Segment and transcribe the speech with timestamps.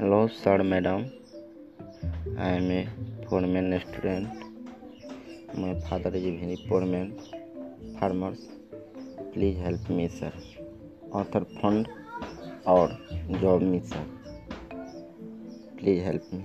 [0.00, 1.04] hello sir madam
[2.40, 2.82] I am a
[3.24, 4.44] foreman restaurant
[5.58, 7.10] my father is very foreman
[7.98, 8.44] farmers
[9.32, 10.38] please help me sir
[11.12, 11.88] author fund
[12.66, 12.96] और
[13.42, 14.06] job me sir
[15.80, 16.44] please help me